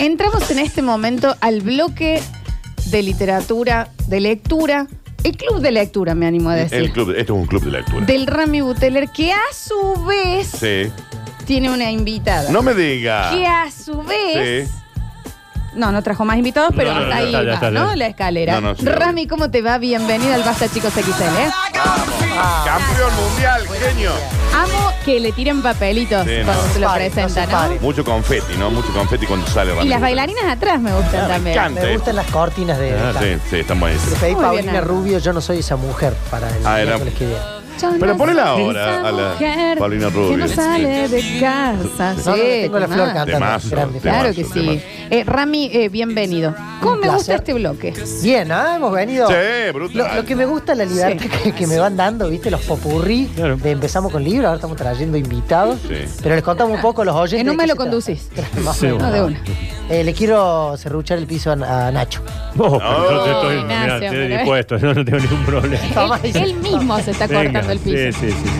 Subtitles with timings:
[0.00, 2.22] Entramos en este momento al bloque
[2.86, 4.86] de literatura, de lectura,
[5.24, 6.78] el club de lectura, me animo a decir.
[6.78, 8.06] El club, esto es un club de lectura.
[8.06, 10.90] Del Rami Buteler, que a su vez Sí.
[11.44, 12.50] tiene una invitada.
[12.50, 13.30] No me diga.
[13.30, 14.66] Que a su vez.
[14.68, 14.74] Sí.
[15.72, 17.54] No, no trajo más invitados, pero No, no, hasta no, ahí ya está, ya va,
[17.54, 17.94] está, ¿no?
[17.96, 18.54] La escalera.
[18.54, 19.78] No, no, sí, Rami, ¿cómo te va?
[19.78, 21.50] Bienvenida al Basta Chicos XL, ¿eh?
[22.64, 24.10] Campeón mundial, genio.
[24.54, 26.72] Amo que le tiren papelitos Sí, cuando no.
[26.72, 27.58] se lo Pare, no presentan, se ¿no?
[27.58, 27.78] pare.
[27.80, 28.70] Mucho confeti, ¿no?
[28.70, 31.56] Mucho confeti cuando sale Y las bailarinas atrás me gustan me también.
[31.56, 31.80] encanta.
[31.82, 32.92] Me gustan las cortinas de.
[32.92, 34.18] Ah, sí, sí, están Le buenísimas.
[34.18, 37.14] pedí Muy Paulina bien, Rubio, yo no soy esa mujer para el Ah, era- miércoles
[37.14, 37.59] que viene.
[37.98, 39.34] Pero no ponela ahora a la
[39.78, 40.36] Paulina Que Rubio.
[40.38, 42.14] no sale de casa.
[42.14, 43.14] No, no, Sí, tengo la flor temazo.
[43.14, 43.32] cantando.
[43.32, 44.00] Temazo, grande.
[44.00, 44.20] temazo.
[44.20, 44.82] Claro que sí.
[45.10, 46.54] Eh, Rami, eh, bienvenido.
[46.80, 47.34] ¿Cómo Un me gusta placer.
[47.36, 47.94] este bloque?
[48.22, 48.76] Bien, ¿ah?
[48.76, 49.26] Hemos venido.
[49.28, 49.34] Sí,
[49.66, 50.16] Lo, brutal.
[50.16, 52.50] lo que me gusta es la libertad que, que me van dando, ¿viste?
[52.50, 53.28] Los popurrí.
[53.34, 53.56] Claro.
[53.56, 55.78] De empezamos con libros, ahora estamos trayendo invitados.
[55.88, 56.04] Sí.
[56.22, 57.40] Pero les contamos un poco a los oyentes.
[57.40, 57.90] En un de me lo se trata.
[57.90, 58.28] conducís.
[58.64, 59.02] Más o Sí, menos.
[59.02, 59.42] No, de una.
[59.90, 62.22] Eh, le quiero serruchar el piso a, a Nacho.
[62.58, 66.20] Oh, pero yo te estoy, Ignacio, mirá, estoy pero- dispuesto, yo no tengo ningún problema.
[66.22, 67.96] Él, mismo se está Venga, cortando el piso.
[68.20, 68.50] Sí, sí, sí.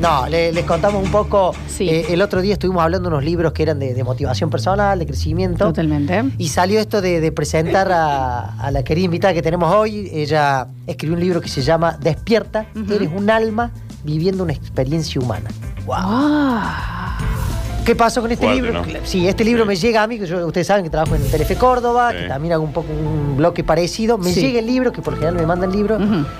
[0.00, 1.54] No, le- les contamos un poco.
[1.68, 1.88] Sí.
[1.88, 4.98] eh, el otro día estuvimos hablando de unos libros que eran de, de motivación personal,
[4.98, 5.66] de crecimiento.
[5.66, 6.24] Totalmente.
[6.38, 10.10] Y salió esto de, de presentar a, a la querida invitada que tenemos hoy.
[10.12, 12.92] Ella escribió un libro que se llama Despierta, Ujú.
[12.94, 13.70] eres un alma
[14.02, 15.48] viviendo una experiencia humana.
[15.88, 17.18] Ah.
[17.84, 18.80] ¿Qué pasó con este Fuerte, libro?
[18.86, 18.88] ¿no?
[19.04, 19.68] Sí, este libro Sí.
[19.68, 22.18] me llega a mí, que yo- ustedes saben que trabajo en Telefe Córdoba, Sí.
[22.18, 24.18] que también hago un poco un bloque parecido.
[24.18, 24.40] Me Sí.
[24.40, 25.98] llega el libro, que por lo general me mandan el libro.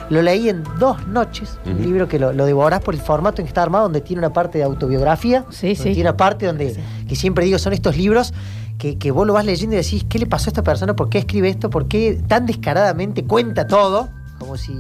[0.09, 1.59] Lo leí en dos noches.
[1.67, 4.21] Un libro que lo, lo devorás por el formato en que está armado, donde tiene
[4.21, 5.45] una parte de autobiografía.
[5.51, 5.83] Sí, donde sí.
[5.95, 6.77] Tiene una parte donde,
[7.09, 8.33] que siempre digo, son estos libros
[8.79, 10.95] que, que vos lo vas leyendo y decís, ¿qué le pasó a esta persona?
[10.95, 11.71] ¿Por qué escribe esto?
[11.71, 14.11] ¿Por qué tan descaradamente cuenta todo?
[14.43, 14.77] Como si,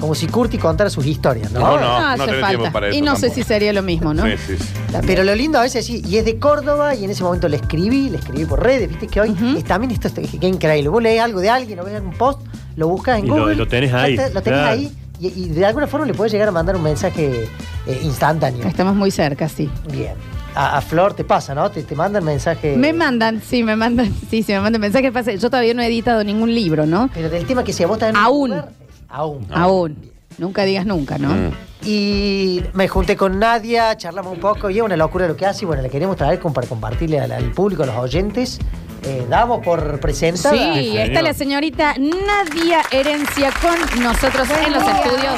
[0.00, 1.60] como si Curti contara sus historias, ¿no?
[1.60, 1.80] No, no.
[1.80, 2.48] No hace tenés falta.
[2.48, 3.34] tiempo para eso y no sé tampoco.
[3.42, 4.24] si sería lo mismo, ¿no?
[4.24, 4.64] Sí, sí, sí.
[5.06, 7.56] Pero lo lindo a veces sí, y es de Córdoba, y en ese momento le
[7.56, 9.56] escribí, le escribí por redes, viste que hoy Ujú.
[9.56, 10.88] es, también esto es que increíble.
[10.88, 12.40] Vos lees algo de alguien o ves un post,
[12.76, 13.54] lo buscas en Y lo- Google.
[13.56, 14.66] lo tenés ahí, lo tenés claro.
[14.72, 17.48] ahí, y, y de alguna forma le puedes llegar a mandar un mensaje
[17.86, 18.66] eh, instantáneo.
[18.66, 19.70] Estamos muy cerca, sí.
[19.92, 20.12] Bien.
[20.56, 21.68] A, a Flor te pasa, ¿no?
[21.70, 22.76] Te, te mandan mensaje.
[22.76, 25.10] Me mandan, sí, me mandan, sí, sí, me mandan mensajes.
[25.10, 27.10] Pasa, Yo todavía no he editado ningún libro, ¿no?
[27.12, 28.50] Pero del tema que sea vos estás en un Aún.
[28.50, 28.68] lugar,
[29.14, 29.46] aún.
[29.52, 30.10] Aún.
[30.38, 31.28] Nunca digas nunca, ¿no?
[31.28, 31.52] Mm.
[31.86, 35.64] Y me junté con Nadia, charlamos un poco, y es una locura lo que hace,
[35.64, 38.58] y bueno, le queremos traer como para compartirle al, al público, a los oyentes.
[39.06, 40.74] Eh, damos por presentada.
[40.74, 45.34] Sí, está la señorita Nadia Herencia con nosotros en los estudios.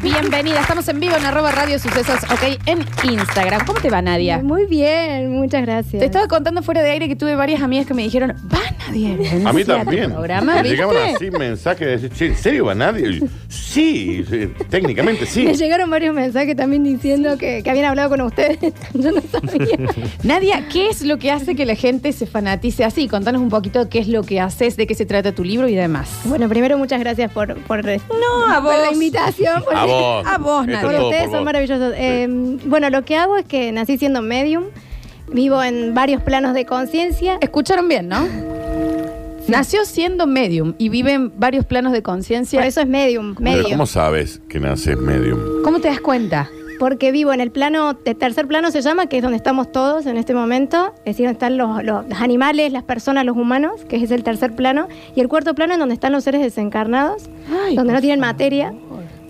[0.00, 3.66] Bienvenida, estamos en vivo en arroba radio sucesos, ok, en Instagram.
[3.66, 4.38] ¿Cómo te va, Nadia?
[4.38, 6.00] Muy bien, muchas gracias.
[6.00, 9.12] Te estaba contando fuera de aire que tuve varias amigas que me dijeron, va Nadia
[9.12, 10.10] Herencia A mí también.
[10.10, 10.76] programa, Me ¿viste?
[10.76, 13.20] llegaban así mensajes de decir, ¿en serio va nadie?
[13.48, 15.44] Sí, sí, técnicamente sí.
[15.44, 18.58] Me llegaron varios mensajes también diciendo que, que habían hablado con ustedes.
[18.94, 19.76] Yo no sabía.
[20.22, 23.08] Nadia, ¿qué es lo que hace que la gente se fanatice así?
[23.08, 25.74] Contanos un poquito qué es lo que haces, de qué se trata tu libro y
[25.74, 26.08] demás.
[26.24, 27.92] bueno, primero muchas gracias por, por, No,
[28.50, 28.74] a por vos.
[28.86, 29.62] la invitación.
[29.64, 30.26] por- A vos.
[30.26, 30.80] A vos, Nadia.
[30.82, 31.94] por ustedes por son maravillosos.
[31.96, 32.26] Eh,
[32.66, 34.64] bueno, lo que hago es que nací siendo medium.
[35.32, 37.38] Vivo en varios planos de conciencia.
[37.40, 38.26] Escucharon bien, ¿no?
[39.48, 42.60] Nació siendo medium y vive en varios planos de conciencia.
[42.60, 43.70] Por eso es medium, Pero medium.
[43.72, 45.38] ¿Cómo sabes que naces medium?
[45.64, 46.48] ¿Cómo te das cuenta?
[46.82, 50.04] Porque vivo en el plano, de tercer plano se llama, que es donde estamos todos
[50.06, 50.92] en este momento.
[51.04, 54.56] Es decir, donde están los, los animales, las personas, los humanos, que es el tercer
[54.56, 54.88] plano.
[55.14, 58.74] Y el cuarto plano es donde están los seres desencarnados, Ay, donde no tienen materia.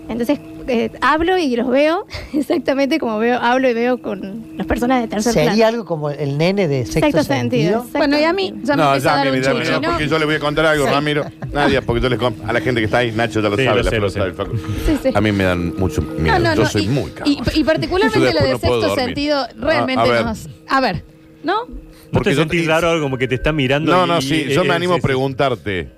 [0.09, 5.01] Entonces, eh, hablo y los veo exactamente como veo, hablo y veo con las personas
[5.01, 5.67] de tercer Sería plano.
[5.67, 7.81] algo como el nene de sexto, Sexto sentido.
[7.81, 7.97] sentido.
[7.99, 9.79] Bueno, y a mí ya me No, a ya, dar mi un vida, chuchi, no,
[9.81, 9.89] ¿no?
[9.89, 10.85] porque yo le voy a contar algo.
[10.85, 11.25] Ramiro.
[11.51, 13.77] Nadia, porque yo les a la gente que está ahí, Nacho ya lo Sí, sabe,
[13.77, 14.19] lo la sé, Flor lo sé.
[14.19, 14.57] sabe, el Facu.
[14.57, 15.09] Sí, sí.
[15.13, 16.39] A mí me dan mucho miedo.
[16.39, 17.33] No, no, yo no, soy y, muy y, cagón.
[17.55, 19.05] y particularmente lo después de no puedo sexto dormir.
[19.05, 20.25] sentido realmente A- a ver.
[20.25, 20.49] nos...
[20.69, 21.03] A ver,
[21.43, 21.53] ¿no?
[21.65, 23.91] ¿No Porque te yo- sentís raro algo como que te está mirando?
[23.91, 25.89] No, y- no, sí, yo eh, me animo a preguntarte.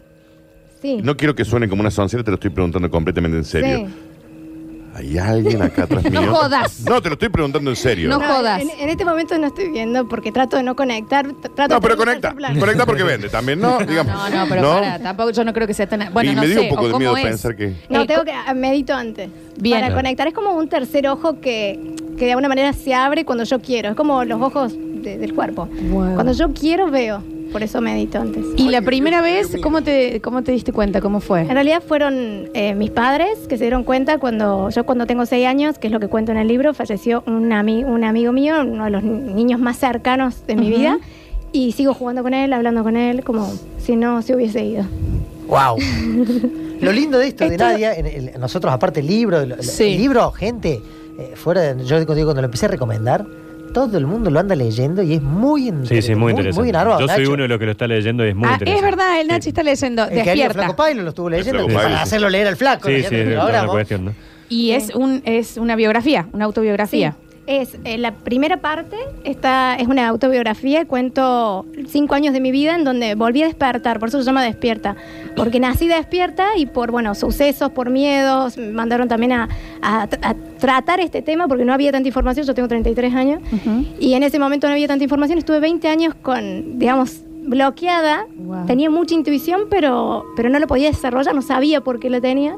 [0.81, 0.99] Sí.
[1.03, 3.77] No quiero que suene como una soncera, te lo estoy preguntando completamente en serio.
[3.87, 3.93] Sí.
[4.95, 6.33] ¿Hay alguien acá atrás No mío?
[6.33, 6.79] jodas.
[6.87, 8.07] No, te lo estoy preguntando en serio.
[8.09, 8.61] No No, jodas.
[8.61, 11.27] En, en este momento no estoy viendo porque trato de no conectar.
[11.53, 12.33] Trato de pero conecta.
[12.33, 13.77] Conecta porque vende también, ¿no?
[13.79, 14.13] Digamos.
[14.31, 16.13] No, no, pero para, tampoco yo no creo que sea tan...
[16.13, 17.23] Bueno, y no me dio sé, un poco de miedo es.
[17.23, 17.75] pensar que.
[17.89, 19.29] No, Eh, tengo que ah, medito antes.
[19.59, 19.81] Bien.
[19.81, 23.43] Para conectar es como un tercer ojo que, que de alguna manera se abre cuando
[23.43, 23.89] yo quiero.
[23.89, 25.67] Es como los ojos de- del cuerpo.
[25.91, 26.13] Wow.
[26.15, 27.21] Cuando yo quiero veo.
[27.55, 28.43] Por eso medito antes.
[28.57, 30.99] Y la primera vez, ¿cómo te, ¿cómo te diste cuenta?
[30.99, 31.39] ¿Cómo fue?
[31.39, 35.47] En realidad fueron eh, mis padres que se dieron cuenta cuando yo cuando tengo seis
[35.47, 38.55] años, que es lo que cuento en el libro, falleció un, ami- un amigo mío,
[38.61, 40.97] uno de los ni- niños más cercanos de mi vida,
[41.53, 44.83] y sigo jugando con él, hablando con él, como si no se hubiese ido.
[45.47, 45.77] ¡Wow!
[46.81, 49.97] Lo lindo de esto, de Nadia, en nosotros aparte el libro, el, el Sí.
[49.97, 50.81] libro, gente,
[51.17, 53.25] eh, fuera de, yo digo, cuando lo empecé a recomendar,
[53.75, 56.61] todo el mundo lo anda leyendo y es muy, in- Sí, sí, muy interesante.
[56.61, 57.33] Muy enarvado, Yo soy Nacho.
[57.33, 58.79] uno de los que lo está leyendo y es muy Ah, interesante.
[58.87, 59.49] es verdad, el Nachi Sí.
[59.49, 60.03] está leyendo.
[60.03, 60.53] El que Despierta.
[60.53, 61.93] Flaco Pailo lo estuvo leyendo que para sí.
[61.95, 62.87] hacerlo leer al flaco.
[62.87, 63.37] Sí, sí, es.
[64.49, 67.11] Y es un es una biografía, una autobiografía.
[67.11, 67.17] Sí.
[67.47, 72.73] Es eh, la primera parte, esta es una autobiografía, cuento cinco años de mi vida
[72.75, 74.95] en donde volví a despertar, por eso se llama Despierta,
[75.35, 79.49] porque nací despierta y por bueno sucesos, por miedos, me mandaron también a,
[79.83, 83.85] a a tratar este tema porque no había tanta información, yo tengo 33 años, Ujú.
[83.99, 88.65] y en ese momento no había tanta información, estuve 20 años con, digamos, bloqueada, Wow.
[88.65, 92.55] tenía mucha intuición, pero, pero no lo podía desarrollar, no sabía por qué lo tenía.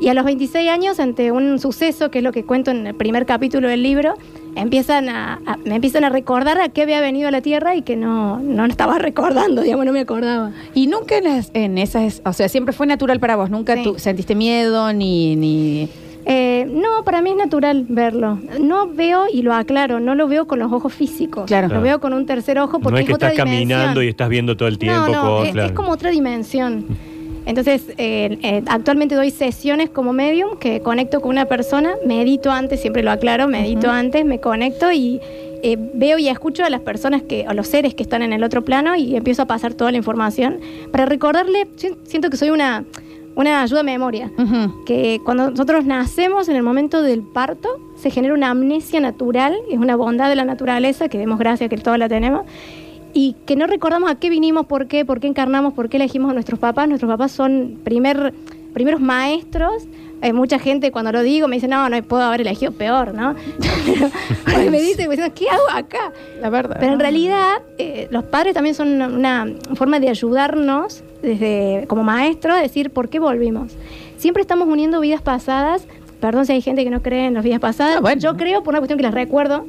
[0.00, 2.94] Y a los 26 años, ante un suceso, que es lo que cuento en el
[2.94, 4.14] primer capítulo del libro,
[4.56, 7.82] empiezan a, a- me empiezan a recordar a qué había venido a la Tierra y
[7.82, 10.50] que no, no estaba recordando, digamos, no me acordaba.
[10.74, 13.84] Y nunca en, las- en esas, o sea, siempre fue natural para vos, nunca Sí.
[13.84, 15.88] tú sentiste miedo ni ni
[16.26, 18.38] Eh, no, para mí es natural verlo.
[18.60, 21.44] No veo, y lo aclaro, no lo veo con los ojos físicos.
[21.46, 21.68] Claro.
[21.68, 24.28] Lo veo con un tercer ojo porque No es que otra estás caminando y estás
[24.28, 25.08] viendo todo el tiempo.
[25.08, 25.68] No, no, con- es, claro.
[25.68, 26.86] es como otra dimensión.
[27.46, 32.80] Entonces, eh, eh, actualmente doy sesiones como medium que conecto con una persona, medito antes,
[32.80, 35.20] siempre lo aclaro, medito antes, me conecto y
[35.62, 38.42] eh, veo y escucho a las personas que, a los seres que están en el
[38.44, 40.58] otro plano y empiezo a pasar toda la información
[40.90, 42.84] para recordarle, si- siento que soy una,
[43.36, 44.30] una ayuda a memoria
[44.86, 49.78] que cuando nosotros nacemos en el momento del parto se genera una amnesia natural, es
[49.78, 52.46] una bondad de la naturaleza, que demos gracias que todos la tenemos,
[53.12, 56.30] y que no recordamos a qué vinimos, por qué, por qué encarnamos, por qué elegimos
[56.30, 56.88] a nuestros papás.
[56.88, 58.34] Nuestros papás son primer,
[58.74, 59.84] primeros maestros.
[60.20, 63.34] Hay mucha gente cuando lo digo me dice, no, no puedo haber elegido peor, ¿no?
[64.44, 66.12] Porque me dice, me dice, ¿qué hago acá?
[66.40, 66.76] La verdad.
[66.80, 72.04] Pero en realidad, eh, los padres también son una, una forma de ayudarnos desde como
[72.04, 73.72] maestros a decir por qué volvimos.
[74.16, 75.86] Siempre estamos uniendo vidas pasadas.
[76.20, 77.96] Perdón si hay gente que no cree en las vidas pasadas.
[77.98, 78.20] Ah, bueno.
[78.20, 79.66] Yo creo por una cuestión que las recuerdo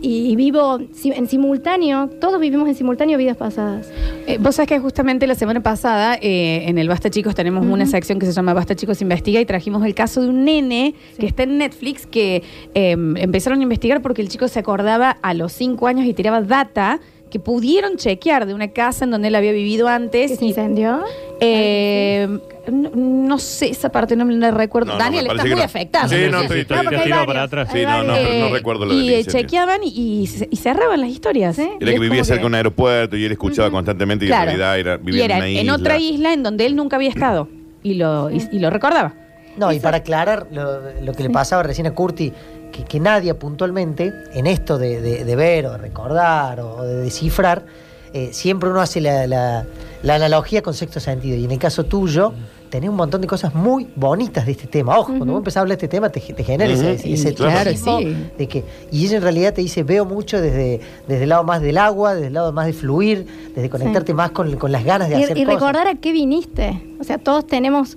[0.00, 2.08] y, vivo en simultáneo.
[2.20, 3.90] Todos vivimos en simultáneo vidas pasadas.
[4.26, 7.86] Eh, vos sabés que justamente la semana pasada eh, en el Basta Chicos tenemos una
[7.86, 11.26] sección que se llama Basta Chicos Investiga y trajimos el caso de un nene que
[11.26, 12.42] está en Netflix que
[12.74, 16.40] eh, empezaron a investigar porque el chico se acordaba a los cinco años y tiraba
[16.40, 20.30] data que pudieron chequear de una casa en donde él había vivido antes.
[20.32, 21.02] ¿Que se y- incendió?
[21.40, 22.26] Eh,
[22.70, 24.88] no, no sé esa parte, no me la recuerdo.
[24.88, 25.62] No, no, Daniel, me estás muy no.
[25.62, 26.08] afectado.
[26.08, 27.26] Sí, no, estoy- estoy- porque hay tirado varios.
[27.26, 27.68] para atrás.
[27.72, 29.40] Sí, no, no, Eh, pero no recuerdo lo del Y eh, incendio.
[29.40, 29.88] chequeaban y,
[30.22, 31.56] y, se- y cerraban las historias.
[31.56, 31.62] Sí.
[31.62, 34.50] Era es que vivía como cerca de un aeropuerto y él escuchaba constantemente y Claro.
[34.50, 35.74] en realidad era, y vivía era en una isla.
[35.74, 37.48] otra isla en donde él nunca había estado
[37.82, 39.14] y lo, y, y lo recordaba.
[39.56, 42.32] No, y para aclarar lo, lo que le pasaba recién a Curti,
[42.72, 46.94] que, que nadie puntualmente en esto de, de- de ver o de recordar o de
[46.96, 47.64] descifrar,
[48.12, 49.66] eh, siempre uno hace la, la-
[50.02, 51.36] la analogía con sexto sentido.
[51.36, 52.32] Y en el caso tuyo,
[52.70, 54.96] tenés un montón de cosas muy bonitas de este tema.
[54.98, 57.34] Ojo, cuando vos empezás a hablar de este tema, te, te genera ese, ese- ese
[57.34, 58.16] Claro, turismo sí.
[58.38, 61.60] de que Y ella en realidad te dice, veo mucho desde, desde el lado más
[61.60, 65.08] del agua, desde el lado más de fluir, desde conectarte más con, con las ganas
[65.08, 65.60] de Y, hacer y cosas.
[65.60, 66.80] recordar a qué viniste.
[67.00, 67.96] O sea, todos tenemos.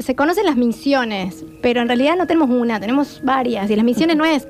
[0.00, 3.70] Se conocen las misiones, pero en realidad no tenemos una, tenemos varias.
[3.70, 4.46] Y las misiones no es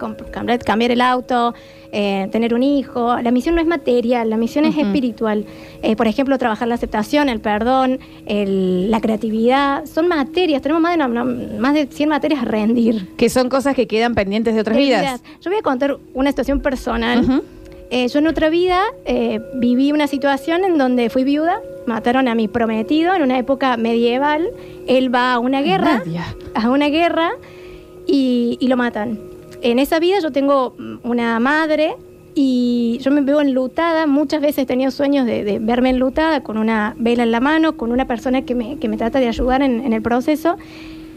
[0.65, 1.55] cambiar, el auto,
[1.93, 3.17] eh, tener un hijo.
[3.23, 5.45] La misión no es material, la misión es espiritual.
[5.83, 9.85] Eh, por ejemplo, trabajar la aceptación, el perdón, el- la creatividad.
[9.87, 13.09] Son materias, tenemos más de, una- más de 100 materias a rendir.
[13.17, 15.23] Que son cosas que quedan pendientes de otras vidas.
[15.41, 17.43] Yo voy a contar una situación personal.
[17.97, 22.35] Eh, yo en otra vida eh, viví una situación en donde fui viuda, mataron a
[22.35, 24.49] mi prometido en una época medieval.
[24.89, 26.25] Él va a una guerra, Nadia.
[26.55, 27.31] a una guerra
[28.05, 29.21] y, y lo matan.
[29.63, 31.95] En esa vida yo tengo mm, una madre
[32.35, 34.09] y yo me veo enlutada.
[34.09, 37.77] Muchas veces he tenido sueños de, de verme enlutada con una vela en la mano,
[37.77, 40.57] con una persona que me, que me trata de ayudar en, en el proceso.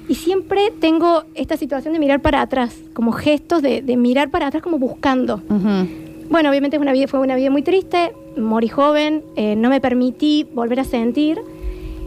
[0.08, 4.46] Y siempre tengo esta situación de mirar para atrás, como gestos de, de mirar para
[4.46, 5.42] atrás como buscando.
[5.50, 6.06] Ujú.
[6.29, 9.79] Bueno, obviamente es una vida, fue una vida muy triste, morí joven, eh, no me
[9.79, 11.39] permití volver a sentir.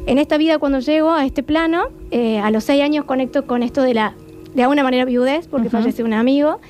[0.07, 3.63] En esta vida, cuando llego a este plano, eh, a los seis años conecto con
[3.63, 4.15] esto de la,
[4.55, 5.79] de alguna manera, viudez, porque Ujú.
[5.79, 6.61] falleció un amigo.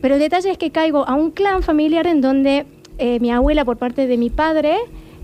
[0.00, 2.66] Pero el detalle es que caigo a un clan familiar en donde
[2.98, 4.76] eh, mi abuela, por parte de mi padre,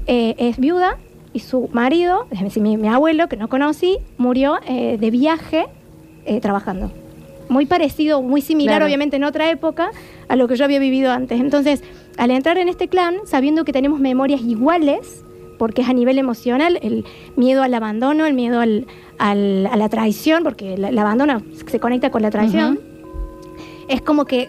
[0.06, 0.98] es viuda
[1.32, 5.66] y su marido, es decir, mi, mi abuelo, que no conocí, murió de viaje
[6.40, 6.90] trabajando.
[7.52, 8.86] Muy parecido, muy similar, Claro.
[8.86, 9.90] obviamente en otra época,
[10.28, 11.38] a lo que yo había vivido antes.
[11.40, 11.82] Entonces,
[12.16, 15.24] al entrar en este clan, sabiendo que tenemos memorias iguales,
[15.58, 17.04] porque es a nivel emocional, el
[17.36, 18.86] miedo al abandono, el miedo al,
[19.18, 22.80] al- a la traición, porque el, el abandono se conecta con la traición,
[23.88, 24.48] es como que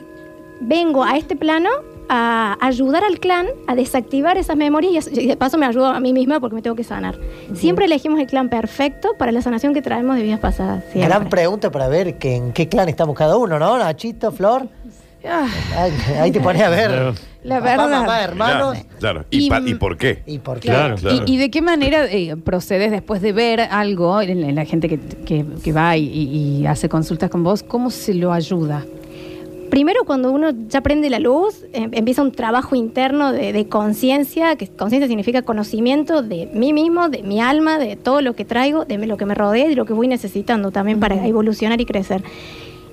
[0.62, 1.70] vengo a este plano
[2.10, 6.14] a ayudar al clan a desactivar esas memorias y de paso me ayudo a mí
[6.14, 7.18] misma porque me tengo que sanar.
[7.54, 10.84] Siempre elegimos el clan perfecto para la sanación que traemos de vidas pasadas.
[10.92, 11.08] siempre.
[11.08, 13.78] Gran pregunta para ver que en qué clan estamos cada uno, ¿no?
[13.78, 14.68] Nachito, Flor.
[15.26, 16.88] Ah, Ahí, ahí te pones a ver.
[16.90, 17.14] Claro.
[17.46, 17.90] La Papá, verdad.
[17.90, 18.74] mamá, hermanos.
[18.78, 19.26] Claro, claro.
[19.30, 20.22] ¿Y, Y- pa- ¿Y por qué?
[20.26, 20.68] ¿Y por qué?
[20.70, 20.96] Claro.
[20.96, 21.24] Claro.
[21.26, 24.66] ¿Y, y de qué manera eh, procedes después de ver algo en la, en la
[24.66, 27.64] gente que, que- que va y hace consultas con vos?
[27.64, 28.84] ¿Cómo se lo ayuda?
[29.74, 34.56] Primero, cuando uno ya prende la luz, em- empieza un trabajo interno de, de conciencia,
[34.56, 38.86] que conciencia significa conocimiento de mí mismo, de mi alma, de todo lo que traigo,
[38.86, 41.88] de lo que me rodea y de lo que voy necesitando también para evolucionar y
[41.88, 42.22] crecer.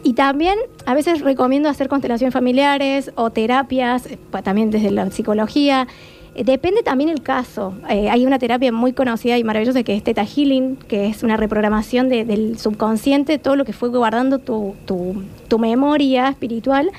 [0.05, 5.87] Y también a veces recomiendo hacer constelaciones familiares o terapias, eh, también desde la psicología.
[6.35, 7.75] Eh, Depende también el caso.
[7.89, 11.37] Eh, hay una terapia muy conocida y maravillosa que es Theta Healing, que es una
[11.37, 16.91] reprogramación de- del subconsciente, todo lo que fue guardando tu, tu- tu memoria espiritual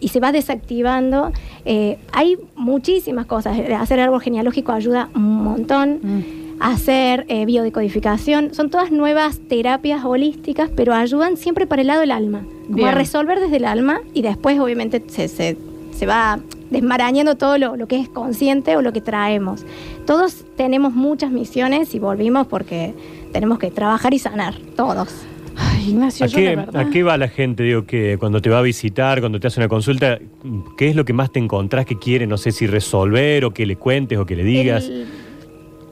[0.00, 1.30] y se va desactivando.
[1.64, 3.58] Eh, hay muchísimas cosas.
[3.78, 6.00] Hacer árbol genealógico ayuda un montón.
[6.58, 8.52] Hacer eh, biodecodificación.
[8.54, 12.42] Son todas nuevas terapias holísticas, pero ayudan siempre para el lado del alma.
[12.66, 15.56] Como a resolver desde el alma y después obviamente se, se-
[15.92, 16.38] se va
[16.70, 19.64] desmarañando todo lo, lo que es consciente o lo que traemos.
[20.06, 22.94] Todos tenemos muchas misiones y volvimos porque
[23.32, 25.08] tenemos que trabajar y sanar, todos.
[25.56, 27.62] Ay, Ignacio, ¿A yo qué, la a qué va la gente?
[27.62, 30.18] Digo, que cuando te va a visitar, cuando te hace una consulta,
[30.76, 32.26] ¿qué es lo que más te encontrás que quiere?
[32.26, 34.88] No sé si resolver o que le cuentes o que le digas.
[34.88, 35.06] El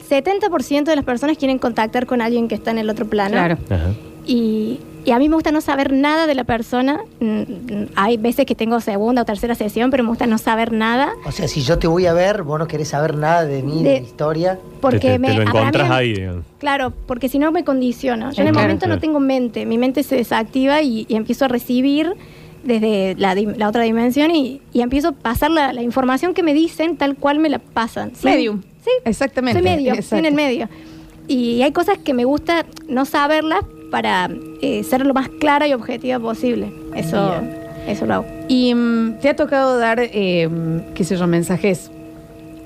[0.09, 3.33] 70% de las personas quieren contactar con alguien que está en el otro plano.
[3.33, 3.57] Claro.
[3.69, 3.91] Ajá.
[4.25, 6.99] Y, y a mí me gusta no saber nada de la persona.
[7.19, 10.71] Mm, mm, Hay veces que tengo segunda o tercera sesión, pero me gusta no saber
[10.73, 11.13] nada.
[11.25, 13.83] O sea, si yo te voy a ver, vos no querés saber nada de mí,
[13.83, 14.59] de, De- mi historia.
[14.81, 16.13] Porque te, te- me, te lo encontrás mí- ahí.
[16.13, 16.43] digamos.
[16.59, 18.27] Claro, porque si no me condiciono.
[18.29, 18.95] Yo Sí, en el claro, momento claro.
[18.95, 19.65] no tengo mente.
[19.65, 22.13] Mi mente se desactiva y, y empiezo a recibir
[22.63, 26.53] desde la, la otra dimensión y, y empiezo a pasar la, la información que me
[26.53, 28.13] dicen tal cual me la pasan.
[28.15, 28.61] Sin- Medium.
[28.83, 29.59] Sí, Exactamente.
[29.61, 30.15] soy medio, Exacto.
[30.17, 30.67] en el medio.
[31.27, 34.29] Y hay cosas que me gusta no saberlas para
[34.61, 36.71] eh, ser lo más clara y objetiva posible.
[36.95, 37.33] Eso,
[37.87, 38.25] eso lo hago.
[38.47, 40.49] Y mm, te ha tocado dar, eh,
[40.95, 41.91] qué sé yo, mensajes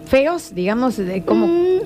[0.05, 1.47] feos, digamos, de cómo...
[1.47, 1.79] Mm,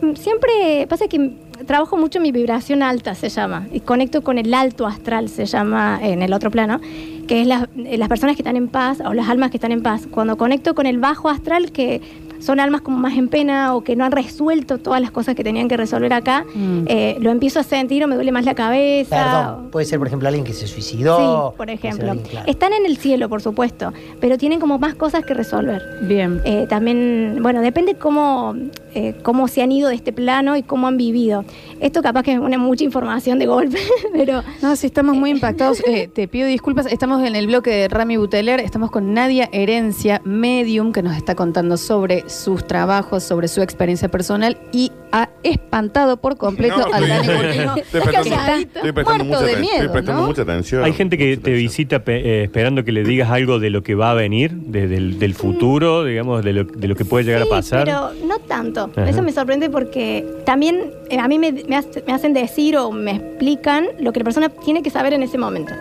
[0.00, 1.32] no, siempre pasa que
[1.66, 5.98] trabajo mucho mi vibración alta, se llama, y conecto con el alto astral, se llama
[6.02, 6.80] en el otro plano,
[7.28, 9.82] que es la- las personas que están en paz o las almas que están en
[9.82, 10.06] paz.
[10.10, 12.00] Cuando conecto con el bajo astral, que
[12.42, 15.44] son almas como más en pena o que no han resuelto todas las cosas que
[15.44, 16.84] tenían que resolver acá, Mm.
[16.88, 19.16] eh, lo empiezo a sentir o me duele más la cabeza.
[19.16, 21.50] Perdón, puede ser, por ejemplo, alguien que se suicidó.
[21.50, 22.10] Sí, por ejemplo.
[22.10, 22.46] alguien, claro.
[22.48, 25.82] Están en el cielo, por supuesto, pero tienen como más cosas que resolver.
[26.02, 26.40] Bien.
[26.44, 28.54] Eh, también, bueno, depende cómo,
[28.94, 31.44] eh, cómo se han ido de este plano y cómo han vivido.
[31.80, 33.78] Esto capaz que es una mucha información de golpe,
[34.12, 35.82] pero No, sí, estamos muy impactados.
[35.86, 36.86] Eh, te pido disculpas.
[36.86, 38.60] Estamos en el bloque de Rami Buteler.
[38.60, 44.08] Estamos con Nadia Herencia, medium, que nos está contando sobre sus trabajos, sobre su experiencia
[44.08, 48.34] personal y ha espantado por completo No, al Dani estoy- Curtino, estoy que prestando-
[48.82, 48.92] Estoy
[49.28, 50.26] mucha, de aten- miedo, estoy prestando ¿no?
[50.26, 50.84] mucha atención.
[50.84, 51.56] Hay gente que te atención.
[51.56, 55.18] visita eh, esperando que le digas algo de lo que va a venir, de- del,
[55.18, 57.84] del futuro, digamos, de lo, de lo que puede llegar sí, a pasar.
[57.84, 58.90] pero no tanto.
[58.96, 59.08] Ajá.
[59.08, 62.90] Eso me sorprende porque también eh, a mí me, me hace- me hacen decir o
[62.90, 65.72] me explican lo que la persona tiene que saber en ese momento.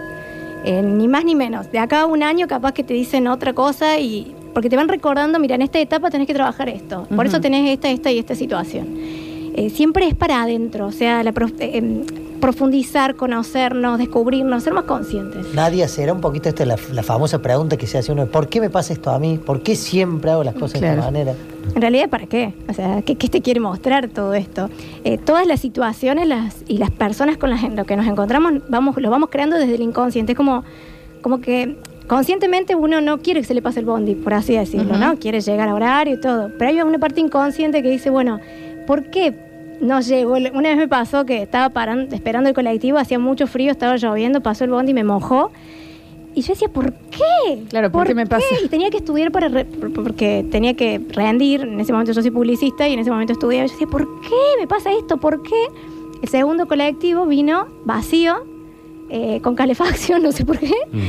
[0.66, 1.72] Eh, ni más ni menos.
[1.72, 4.88] De acá a un año capaz que te dicen otra cosa y porque te van
[4.88, 7.08] recordando, mira, en esta etapa tenés que trabajar esto.
[7.16, 8.88] Por eso tenés esta, esta y esta situación.
[9.54, 12.04] Eh, siempre es para adentro, o sea, la prof- eh, em,
[12.40, 15.54] profundizar, conocernos, descubrirnos, ser más conscientes.
[15.54, 18.60] Nadia, será un poquito esta la, la famosa pregunta que se hace uno, ¿por qué
[18.60, 19.38] me pasa esto a mí?
[19.38, 21.34] ¿Por qué siempre hago las cosas de esta manera?
[21.76, 22.54] En realidad, ¿para qué?
[22.68, 24.70] O sea, ¿qué, qué te quiere mostrar todo esto?
[25.04, 28.54] Eh, todas las situaciones las, y las personas con las en lo que nos encontramos
[28.70, 30.32] vamos, lo vamos creando desde el inconsciente.
[30.32, 30.64] Es como,
[31.22, 31.78] como que
[32.16, 34.98] conscientemente uno no quiere que se le pase el bondi, por así decirlo.
[34.98, 35.18] ¿no?
[35.18, 36.52] Quiere llegar a horario y todo.
[36.60, 38.42] Pero hay una parte inconsciente que dice, bueno,
[38.86, 39.34] ¿por qué
[39.80, 40.34] no llego?
[40.34, 44.42] Una vez me pasó que estaba parando, esperando el colectivo, hacía mucho frío, estaba lloviendo,
[44.42, 45.52] pasó el bondi y me mojó.
[46.36, 47.64] Y yo decía, ¿por qué?
[47.70, 48.44] Claro, ¿por qué me pasa?
[48.62, 51.62] Y tenía que estudiar para re- por- porque tenía que rendir.
[51.62, 53.66] En ese momento yo soy publicista y en ese momento estudiaba.
[53.68, 55.16] Yo decía, ¿por qué me pasa esto?
[55.18, 55.56] ¿Por qué?
[56.22, 58.44] El segundo colectivo vino vacío,
[59.10, 60.74] eh, con calefacción, no sé por qué.
[60.92, 61.00] Mm.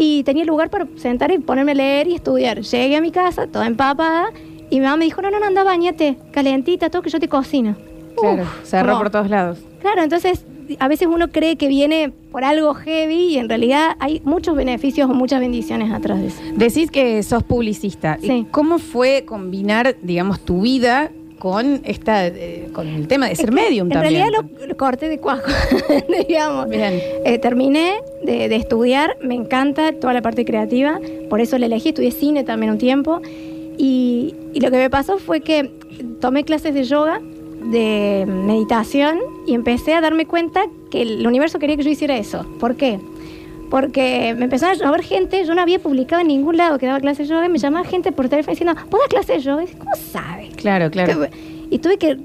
[0.00, 2.60] Y tenía lugar para sentar y ponerme a leer y estudiar.
[2.60, 4.30] Llegué a mi casa, toda empapada,
[4.70, 7.28] y mi mamá me dijo, no, no, no, anda, bañate, calentita, todo que yo te
[7.28, 7.74] cocino.
[8.16, 9.58] Claro, Uf, cerró como- por todos lados.
[9.80, 10.44] Claro, entonces
[10.80, 15.08] a veces uno cree que viene por algo heavy y en realidad hay muchos beneficios
[15.08, 16.40] o muchas bendiciones atrás de eso.
[16.54, 18.18] Decís que sos publicista.
[18.20, 18.46] Sí.
[18.50, 23.54] ¿Cómo fue combinar, digamos, tu vida con esta, eh, con el tema de ser Es
[23.54, 24.22] que medium en también?
[24.24, 25.42] realidad lo, lo corté de cuajo,
[26.28, 26.68] digamos.
[26.68, 27.00] Bien.
[27.24, 31.90] Eh, terminé de, de estudiar, me encanta toda la parte creativa, por eso la elegí,
[31.90, 33.20] estudié cine también un tiempo.
[33.76, 35.70] Y, y lo que me pasó fue que
[36.20, 37.20] tomé clases de yoga,
[37.70, 42.44] de meditación, y empecé a darme cuenta que el universo quería que yo hiciera eso.
[42.58, 42.98] ¿Por qué?
[43.70, 47.00] Porque me empezaron a llover gente, yo no había publicado en ningún lado que daba
[47.00, 49.62] clase de yoga, y me llamaba gente por teléfono diciendo, ¿vos das clase de yoga?
[49.62, 50.54] Y dije, ¿cómo sabes?
[50.56, 51.26] Claro, claro.
[51.70, 52.16] Y tuve que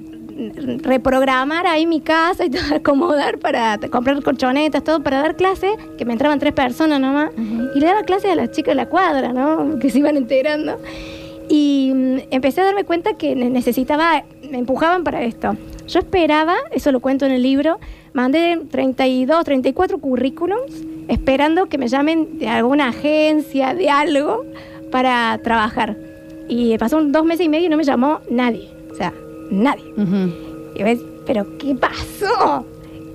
[0.81, 6.05] reprogramar ahí mi casa y todo, acomodar para comprar colchonetas, todo para dar clase, que
[6.05, 7.31] me entraban tres personas nomás,
[7.75, 9.77] y le daba clase a las chicas de la cuadra, ¿no?
[9.79, 10.79] Que se iban enterando.
[11.49, 15.55] Y mm, empecé a darme cuenta que ne- necesitaba, me empujaban para esto.
[15.87, 17.79] Yo esperaba, eso lo cuento en el libro,
[18.13, 20.71] mandé 32, 34 currículums
[21.07, 24.45] esperando que me llamen de alguna agencia, de algo,
[24.91, 25.97] para trabajar.
[26.47, 28.69] Y pasaron dos meses y medio y no me llamó nadie.
[28.91, 29.13] O sea,
[29.49, 29.85] nadie.
[29.97, 30.31] Ujú.
[30.75, 32.65] Y ves, pero ¿qué pasó?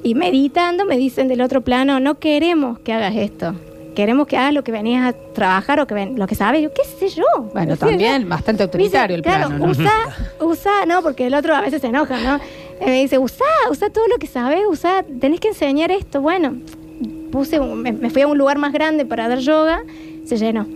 [0.02, 3.54] Y meditando me dicen del otro plano, no queremos que hagas esto.
[3.94, 6.62] Queremos que hagas lo que venías a trabajar o que ven, lo que sabes.
[6.62, 7.24] Yo, ¿qué sé yo?
[7.52, 9.72] Bueno, No sé, también bastante autoritario dice, el claro, plano, ¿no?
[9.72, 9.92] usa,
[10.40, 12.38] usa, no, porque el otro a veces se enoja, ¿no?
[12.84, 16.20] Me dice, usa, usa todo lo que sabes, usa, tenés que enseñar esto.
[16.20, 16.58] Bueno,
[17.30, 19.80] puse, me, me fui a un lugar más grande para dar yoga,
[20.24, 20.66] se llenó.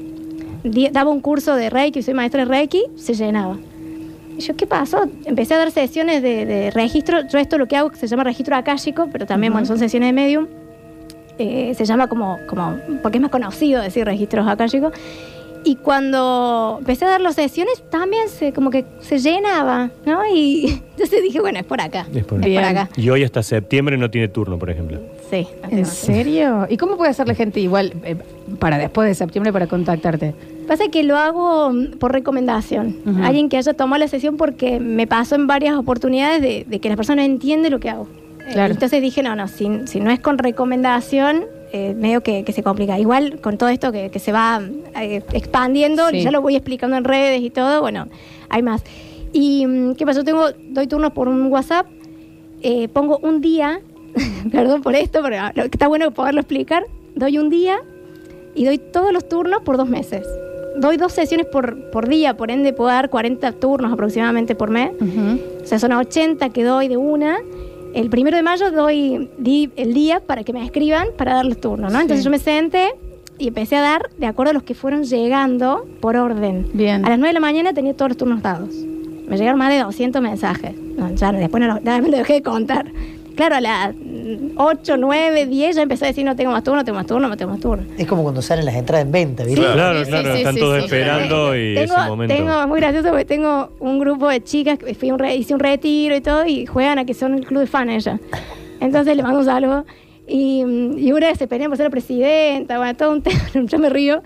[0.92, 3.59] Daba un curso de Reiki, soy maestra de Reiki, se llenaba.
[4.37, 5.09] Y yo, ¿qué pasó?
[5.25, 7.26] Empecé a dar sesiones de, de registro.
[7.28, 10.12] Yo esto lo que hago se llama registro akáshico, pero también, bueno, son sesiones de
[10.12, 10.47] medium.
[11.38, 14.92] Eh, se llama como, como, porque es más conocido decir registros akáshicos.
[15.64, 20.21] Y cuando empecé a dar las sesiones, también se, como que se llenaba, ¿no?
[20.33, 22.07] Y entonces dije, bueno, es por acá.
[22.14, 22.88] Es por- Es por acá.
[22.97, 25.00] Y hoy hasta septiembre no tiene turno, por ejemplo.
[25.31, 25.47] Sí.
[25.71, 26.66] ¿En serio?
[26.69, 28.16] ¿Y cómo puede hacer la gente igual eh,
[28.59, 30.35] para después de septiembre para contactarte?
[30.66, 32.97] Pasa que lo hago mm, por recomendación.
[33.07, 33.23] Ujú.
[33.23, 36.88] Alguien que haya tomado la sesión porque me pasó en varias oportunidades de, de que
[36.88, 38.09] la persona entiende lo que hago.
[38.52, 38.75] Claro.
[38.75, 42.62] entonces dije, no, no, si, si no es con recomendación, eh, medio que, que se
[42.62, 42.99] complica.
[42.99, 44.61] Igual con todo esto que, que se va
[45.00, 46.23] eh, expandiendo, Sí.
[46.23, 48.09] ya lo voy explicando en redes y todo, bueno,
[48.49, 48.83] hay más.
[49.33, 50.23] ¿Y mm, qué pasó?
[50.25, 51.87] Tengo, doy turnos por un WhatsApp,
[52.62, 53.81] eh, pongo un día,
[54.52, 57.79] perdón por esto, pero lo- está bueno poderlo explicar, doy un día
[58.55, 60.26] y doy todos los turnos por dos meses.
[60.76, 64.91] Doy dos sesiones por, por día, por ende puedo dar 40 turnos aproximadamente por mes.
[65.00, 65.41] Ujú.
[65.62, 67.38] O sea, son 80 que doy de una.
[67.94, 71.60] El primero de mayo doy di el día para que me escriban para dar los
[71.60, 72.00] turnos, ¿no?
[72.00, 72.95] Entonces yo me senté
[73.38, 76.69] y empecé a dar de acuerdo a los que fueron llegando por orden.
[76.73, 77.04] Bien.
[77.04, 78.71] A las 9 de la mañana tenía todos los turnos dados.
[79.26, 80.75] Me llegaron más de 200 mensajes.
[80.76, 82.90] No, ya después no lo, ya me lo dejé de contar.
[83.34, 83.95] Claro, a las
[84.56, 87.28] 8, 9, 10 ya empecé a decir no tengo más turno, no tengo más turno,
[87.28, 87.84] no tengo más turno.
[87.99, 89.60] Es como cuando salen las entradas en venta, ¿viste?
[89.60, 89.75] Claro.
[89.75, 90.84] Claro, Sí, claro, sí, están sí, todos sí.
[90.84, 92.34] esperando y tengo, ese momento.
[92.34, 95.36] tengo, es muy gracioso porque tengo un grupo de chicas, que fui a un re-
[95.36, 98.18] hice un retiro y todo, y juegan a que son el club de fan ella.
[98.80, 99.84] Entonces le mando un saludo.
[100.26, 100.60] Y,
[100.99, 103.90] y una vez se pelean por ser la presidenta, bueno, todo un tema, yo me
[103.90, 104.23] río.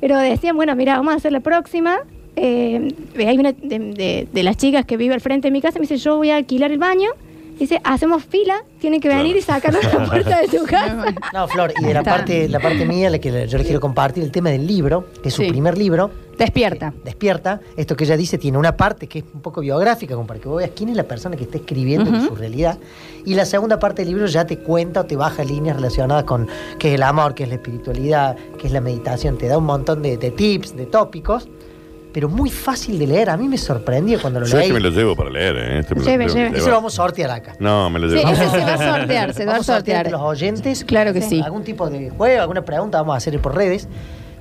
[0.00, 1.98] Pero decían, bueno, mira, vamos a hacer la próxima.
[2.36, 5.78] Eh, hay una de, de- de las chicas que vive al frente de mi casa,
[5.78, 7.10] me dice, yo voy a alquilar el baño.
[7.60, 11.04] Dice, hacemos fila, tienen que venir y sacarnos a la puerta de su casa.
[11.34, 14.24] No, Flor, y de la parte, la parte mía, la que yo les quiero compartir,
[14.24, 15.48] el tema del libro, que es su Sí.
[15.50, 16.10] primer libro.
[16.38, 16.94] Despierta.
[16.96, 17.60] eh, despierta.
[17.76, 20.48] Esto que ella dice tiene una parte que es un poco biográfica, como para que
[20.48, 22.78] vos veas quién es la persona que está escribiendo su realidad.
[23.26, 26.48] Y la segunda parte del libro ya te cuenta o te baja líneas relacionadas con
[26.78, 29.36] qué es el amor, qué es la espiritualidad, qué es la meditación.
[29.36, 31.46] Te da un montón de, de tips, de tópicos,
[32.12, 33.30] pero muy fácil de leer.
[33.30, 34.66] A mí me sorprendió cuando lo Yo leí.
[34.68, 35.78] este me lo llevo para leer, ¿eh?
[35.80, 36.58] Este me lo Lleve, que lleve.
[36.58, 37.54] Ese lo vamos a sortear acá.
[37.58, 38.28] No, me lo Sí, llevo.
[38.32, 40.84] ese se va a sortear, se va a Vamos a sortear los oyentes.
[40.84, 41.40] Claro que sí.
[41.44, 43.88] Algún tipo de juego, alguna pregunta vamos a hacer por redes.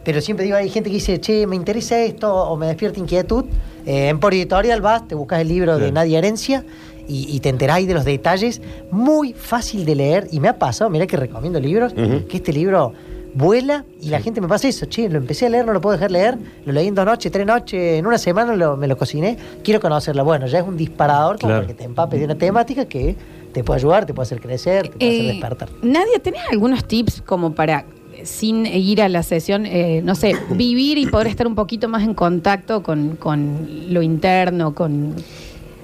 [0.04, 3.46] Pero siempre digo, hay gente que dice, che, me interesa esto o me despierta inquietud.
[3.86, 5.92] Eh, en Por Editorial vas, te buscas el libro de Sí.
[5.92, 6.64] Nadia Herencia
[7.08, 8.62] y, y te enteráis de los detalles.
[8.92, 12.94] Muy fácil de leer y me ha pasado, mira que recomiendo libros, que este libro
[13.34, 15.94] vuela y la gente me pasa eso, che, lo empecé a leer, no lo puedo
[15.96, 18.98] dejar leer, lo leí en dos noches, tres noches, en una semana lo- me lo
[18.98, 20.24] cociné, quiero conocerlo.
[20.26, 21.62] Bueno, ya es un disparador como Claro.
[21.62, 23.16] para que te empapes de una temática que
[23.54, 25.70] te puede ayudar, te puede hacer crecer, te puede hacer Eh, despertar.
[25.82, 27.86] Nadia, ¿tenés algunos tips como para,
[28.24, 32.04] sin ir a la sesión, eh, no sé, vivir y poder estar un poquito más
[32.04, 35.16] en contacto con, con lo interno, con...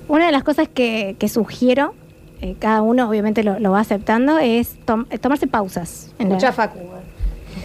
[0.07, 1.95] Una de las cosas que, que sugiero,
[2.41, 6.11] eh, cada uno obviamente lo, lo va aceptando, es tom- tomarse pausas.
[6.19, 6.77] Escuchá, Facu.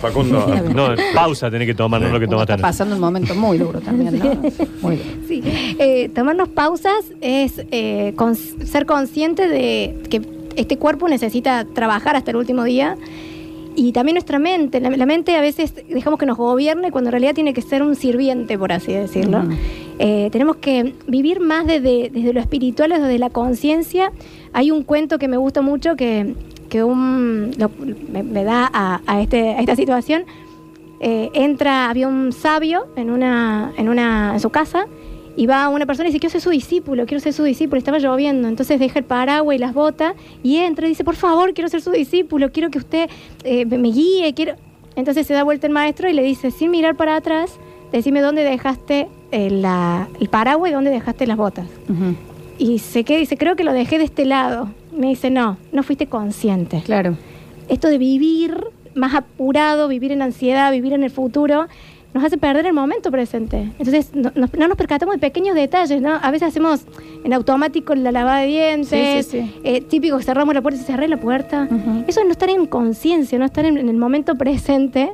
[0.00, 0.46] Facundo.
[0.74, 3.58] No, pausa tenés que tomar, no lo que Uno tomaste está pasando un momento muy
[3.58, 4.24] duro también, ¿no?
[4.82, 5.10] Muy duro.
[5.28, 8.14] Sí, eh, tomarnos pausas es eh,
[8.64, 10.22] ser consciente de que
[10.56, 12.96] este cuerpo necesita trabajar hasta el último día
[13.76, 14.80] y también nuestra mente.
[14.80, 17.82] La, la mente a veces dejamos que nos gobierne cuando en realidad tiene que ser
[17.82, 19.42] un sirviente, por así decirlo.
[19.98, 24.12] Eh, tenemos que vivir más desde, desde lo espiritual, desde la conciencia.
[24.52, 26.34] Hay un cuento que me gusta mucho que,
[26.70, 27.70] que un, lo-
[28.10, 30.24] me, me da a, a este, a esta situación.
[31.00, 34.86] Eh, entra, había un sabio en una, en una, en su casa,
[35.36, 37.98] y va una persona y dice, quiero ser su discípulo, quiero ser su discípulo, estaba
[37.98, 41.68] lloviendo, entonces deja el paraguas y las botas, y entra y dice, por favor, quiero
[41.70, 43.08] ser su discípulo, quiero que usted
[43.44, 44.54] eh, me guíe, quiero...
[44.96, 47.58] Entonces se da vuelta el maestro y le dice, sin mirar para atrás,
[47.92, 51.66] decime dónde dejaste eh, la- el paraguas y dónde dejaste las botas.
[52.58, 54.68] Y se queda y dice, creo que lo dejé de este lado.
[54.92, 56.82] Me dice, no, no fuiste consciente.
[56.84, 57.16] Claro.
[57.68, 58.56] Esto de vivir
[58.94, 61.66] más apurado, vivir en ansiedad, vivir en el futuro,
[62.12, 63.70] nos hace perder el momento presente.
[63.78, 66.14] Entonces no, no- no nos percatamos de pequeños detalles, ¿no?
[66.20, 66.80] A veces hacemos
[67.22, 69.60] en automático la lavada de dientes, Sí, sí, sí.
[69.62, 71.68] eh, típico que cerramos la puerta y cerré la puerta.
[72.08, 75.12] Eso es no estar en conciencia, no estar en, en el momento presente.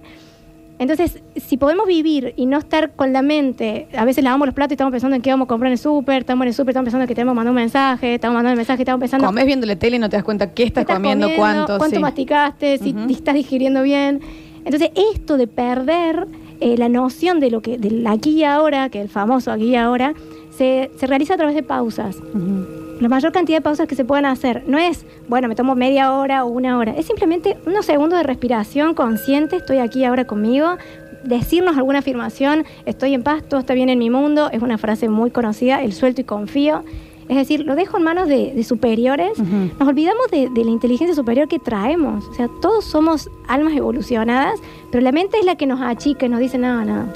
[0.78, 4.72] Entonces, si podemos vivir y no estar con la mente, a veces lavamos los platos
[4.72, 6.72] y estamos pensando en qué vamos a comprar en el súper, estamos en el súper,
[6.72, 9.46] estamos pensando que tenemos que mandar un mensaje, estamos mandando el mensaje, estamos pensando Comes
[9.46, 11.78] viendo la tele y no te das cuenta qué estás, ¿Qué estás comiendo, cuánto.
[11.78, 12.02] cuánto sí.
[12.02, 14.20] masticaste, si estás digiriendo bien.
[14.64, 16.26] Entonces, esto de perder
[16.60, 19.76] eh, la noción de lo que, del aquí y ahora, que el famoso aquí y
[19.76, 20.12] ahora,
[20.50, 22.16] se, se realiza a través de pausas.
[22.16, 22.75] Ujú.
[23.00, 24.64] La mayor cantidad de pausas que se puedan hacer.
[24.66, 28.22] No es, bueno, me tomo media hora o una hora, es simplemente unos segundos de
[28.22, 30.76] respiración consciente, estoy aquí ahora conmigo,
[31.24, 35.09] decirnos alguna afirmación, estoy en paz, todo está bien en mi mundo, es una frase
[35.09, 36.85] muy conocida, el suelto y confío.
[37.28, 39.37] Es decir, lo dejo en manos de, de superiores.
[39.40, 42.24] Nos olvidamos de, de la inteligencia superior que traemos.
[42.28, 44.61] O sea, todos somos almas evolucionadas,
[44.92, 47.06] pero la mente es la que nos achica y nos dice, no, no,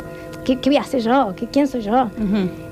[0.54, 1.34] ¿qué, qué voy a hacer yo?
[1.36, 2.10] ¿Qué, ¿Quién soy yo?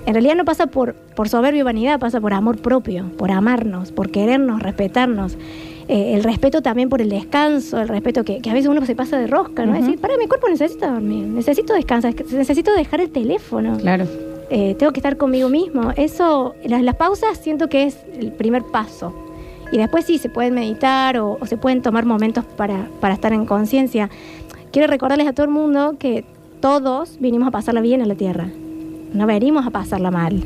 [0.07, 3.93] En realidad no pasa por, por soberbia y vanidad, pasa por amor propio, por amarnos,
[3.93, 5.37] por querernos, respetarnos.
[5.89, 8.95] Eh, el respeto también por el descanso, el respeto que, que a veces uno se
[8.95, 9.75] pasa de rosca, ¿no?
[9.75, 14.07] Es decir, para, mi cuerpo necesita dormir, necesito descansar, necesito dejar el teléfono, Claro.
[14.51, 15.93] eh, tengo que estar conmigo mismo.
[15.97, 19.15] Eso, las, las pausas siento que es el primer paso.
[19.73, 23.33] Y después sí, se pueden meditar o, o se pueden tomar momentos para, para estar
[23.33, 24.11] en conciencia.
[24.73, 26.25] Quiero recordarles a todo el mundo que
[26.61, 28.49] todos vinimos a pasarla bien en la Tierra.
[29.13, 30.45] No venimos a pasarla mal.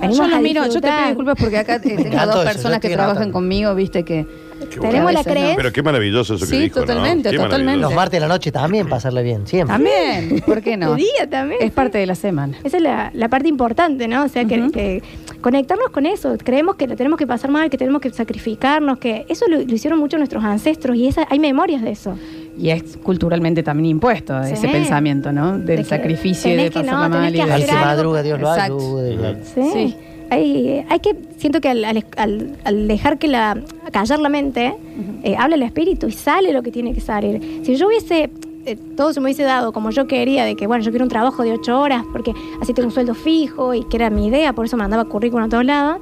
[0.00, 2.80] Venimos Yo lo a miro, yo te pido disculpas porque acá eh, tengo dos personas
[2.80, 4.20] que trabajan conmigo, viste que.
[4.20, 5.56] A Tenemos la creencia.
[5.56, 7.80] Pero qué maravilloso eso que Sí, totalmente, totalmente.
[7.80, 9.74] Los martes de la noche también pasarle bien, siempre.
[9.74, 10.90] También, ¿por qué no?
[10.96, 11.60] De día también.
[11.60, 11.72] Es sí.
[11.72, 12.56] parte de la semana.
[12.64, 14.24] Esa es la, la parte importante, ¿no?
[14.24, 15.02] O sea, que,
[15.40, 16.36] conectarnos con eso.
[16.42, 19.74] Creemos que lo tenemos que pasar mal, que tenemos que sacrificarnos, que eso lo, lo
[19.74, 22.16] hicieron mucho nuestros ancestros y esa, hay memorias de eso.
[22.58, 24.52] Y es culturalmente también impuesto Sí.
[24.52, 25.58] ese pensamiento, ¿no?
[25.58, 27.34] Del De sacrificio y de pasarla no, mal.
[27.34, 29.36] y Al que madruga, Dios lo ayude.
[29.54, 29.60] Sí.
[29.72, 29.96] Sí.
[30.30, 33.60] Hay, hay que, siento que al, al- al- al dejar que la,
[33.92, 34.74] callar la mente,
[35.22, 37.60] eh, habla el espíritu y sale lo que tiene que salir.
[37.64, 38.30] Si yo hubiese,
[38.64, 41.10] eh, todo se me hubiese dado como yo quería, de que bueno, yo quiero un
[41.10, 44.52] trabajo de ocho horas, porque así tengo un sueldo fijo y que era mi idea,
[44.54, 45.98] por eso mandaba currículum a todos lados,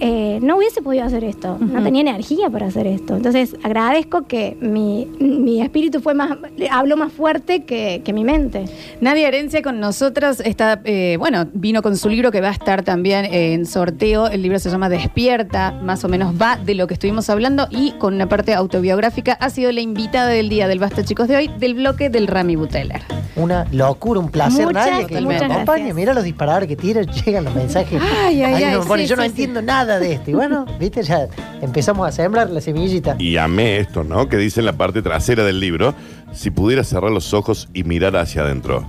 [0.00, 3.16] eh, no hubiese podido hacer esto, no tenía energía para hacer esto.
[3.16, 6.38] Entonces agradezco que mi, mi espíritu fue más,
[6.70, 8.66] habló más fuerte que, que mi mente.
[9.00, 12.82] Nadia Herencia con nosotras está, eh, bueno, vino con su libro que va a estar
[12.82, 14.28] también en sorteo.
[14.28, 17.92] El libro se llama Despierta, más o menos va de lo que estuvimos hablando y
[17.92, 21.50] con una parte autobiográfica ha sido la invitada del día del Basta Chicos de hoy
[21.58, 23.00] del bloque del Rami Buteller.
[23.36, 24.66] Una locura, un placer.
[24.66, 25.92] Muchas, Nadie que me acompañe.
[25.92, 28.00] Mira los disparadores que tiran, llegan los mensajes.
[28.00, 30.30] Ay, ay, Ahí ay, sí, yo no sí, entiendo nada de esto.
[30.30, 31.28] Y bueno, viste, ya
[31.62, 33.16] empezamos a sembrar la semillita.
[33.18, 34.28] Y amé esto, ¿no?
[34.28, 35.94] Que dice en la parte trasera del libro,
[36.32, 38.86] si pudieras cerrar los ojos y mirar hacia adentro,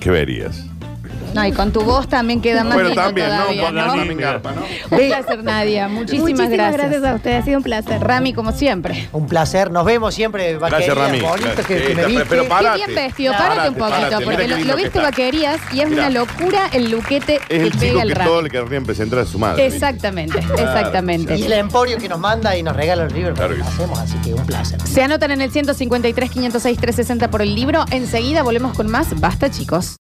[0.00, 0.64] ¿qué verías?
[1.38, 3.86] No, y con tu voz también queda más lindo también, todavía, ¿no?
[3.86, 3.94] ¿no?
[3.94, 4.62] También garpa, ¿no?
[4.90, 5.88] Un placer, Nadia.
[5.88, 6.80] Muchísimas, Muchísimas gracias.
[6.90, 8.00] gracias a ustedes, ha sido un placer.
[8.00, 9.08] Rami, como siempre.
[9.12, 9.70] Un placer.
[9.70, 10.94] Nos vemos siempre, Gracias, vaquería.
[10.94, 11.20] Rami.
[11.20, 11.66] Bonito Gracias.
[11.66, 12.24] que, que me pero- viste.
[12.28, 13.06] pero para- Qué bien Párate.
[13.06, 16.10] vestido, párate, párate, un poquito, párate, porque lo, lo que viste vaquerías y es una
[16.10, 18.30] locura el luquete Es que el chico pega el que Rami.
[18.30, 19.64] todo le querrían presentar a su madre.
[19.66, 21.36] Exactamente, exactamente.
[21.36, 23.38] Y la Emporio que nos manda y nos regala los libros.
[23.38, 24.80] Claro que hacemos, así que un placer.
[24.82, 27.84] Se anotan en el 153, 506, 360 por el libro.
[27.90, 29.18] Enseguida volvemos con más.
[29.20, 29.96] Basta, chicos.